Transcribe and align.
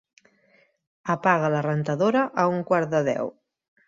Apaga 1.15 1.51
la 1.55 1.59
rentadora 1.65 2.23
a 2.45 2.47
un 2.53 2.65
quart 2.71 2.93
de 2.95 3.03
deu. 3.09 3.31